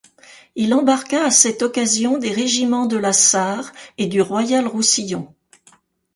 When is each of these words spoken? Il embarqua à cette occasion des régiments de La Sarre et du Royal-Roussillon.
Il 0.55 0.73
embarqua 0.73 1.25
à 1.25 1.29
cette 1.29 1.61
occasion 1.61 2.17
des 2.17 2.31
régiments 2.31 2.87
de 2.87 2.97
La 2.97 3.13
Sarre 3.13 3.71
et 3.99 4.07
du 4.07 4.19
Royal-Roussillon. 4.19 5.31